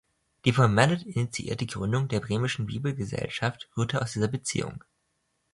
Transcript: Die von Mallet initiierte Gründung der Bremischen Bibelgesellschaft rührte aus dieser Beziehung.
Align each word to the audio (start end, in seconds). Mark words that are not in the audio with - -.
Die 0.45 0.51
von 0.51 0.73
Mallet 0.73 1.03
initiierte 1.03 1.67
Gründung 1.67 2.07
der 2.07 2.21
Bremischen 2.21 2.65
Bibelgesellschaft 2.65 3.69
rührte 3.77 4.01
aus 4.01 4.13
dieser 4.13 4.29
Beziehung. 4.29 4.83